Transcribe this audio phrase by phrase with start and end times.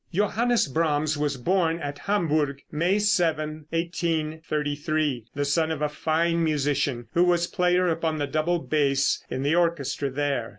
[0.11, 7.05] Johannes Brahms was born at Hamburgh, May 7, 1833, the son of a fine musician
[7.13, 10.49] who was player upon the double bass in the orchestra there.